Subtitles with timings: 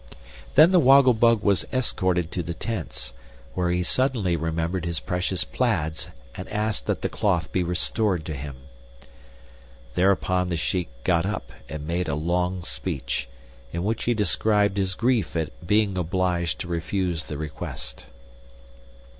[0.55, 3.13] Then the Woggle Bug was escorted to the tents,
[3.53, 8.33] where he suddenly remembered his precious plaids, and asked that the cloth he restored to
[8.33, 8.55] him.
[9.93, 13.29] Thereupon the Shiek got up and made a long speech,
[13.71, 18.07] in which he described his grief at being obliged to refuse the request.